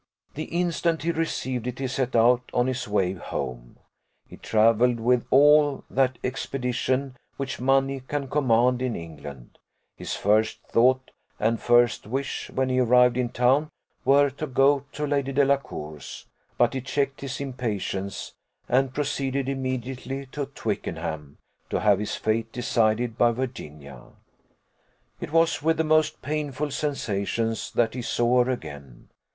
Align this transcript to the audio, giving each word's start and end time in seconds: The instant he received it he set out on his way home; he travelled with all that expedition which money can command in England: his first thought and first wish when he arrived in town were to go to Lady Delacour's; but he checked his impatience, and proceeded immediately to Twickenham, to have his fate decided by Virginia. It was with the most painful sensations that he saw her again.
The 0.33 0.45
instant 0.45 1.03
he 1.03 1.11
received 1.11 1.67
it 1.67 1.77
he 1.77 1.85
set 1.87 2.15
out 2.15 2.41
on 2.55 2.65
his 2.65 2.87
way 2.87 3.13
home; 3.13 3.77
he 4.27 4.35
travelled 4.35 4.99
with 4.99 5.27
all 5.29 5.83
that 5.91 6.17
expedition 6.23 7.17
which 7.37 7.59
money 7.59 7.99
can 8.07 8.27
command 8.27 8.81
in 8.81 8.95
England: 8.95 9.59
his 9.95 10.15
first 10.15 10.59
thought 10.63 11.11
and 11.39 11.61
first 11.61 12.07
wish 12.07 12.49
when 12.49 12.67
he 12.69 12.79
arrived 12.79 13.15
in 13.15 13.29
town 13.29 13.69
were 14.03 14.31
to 14.31 14.47
go 14.47 14.85
to 14.93 15.05
Lady 15.05 15.31
Delacour's; 15.31 16.25
but 16.57 16.73
he 16.73 16.81
checked 16.81 17.21
his 17.21 17.39
impatience, 17.39 18.33
and 18.67 18.95
proceeded 18.95 19.47
immediately 19.47 20.25
to 20.31 20.47
Twickenham, 20.47 21.37
to 21.69 21.79
have 21.79 21.99
his 21.99 22.15
fate 22.15 22.51
decided 22.51 23.19
by 23.19 23.29
Virginia. 23.31 24.05
It 25.19 25.31
was 25.31 25.61
with 25.61 25.77
the 25.77 25.83
most 25.83 26.23
painful 26.23 26.71
sensations 26.71 27.69
that 27.73 27.93
he 27.93 28.01
saw 28.01 28.43
her 28.43 28.49
again. 28.49 29.09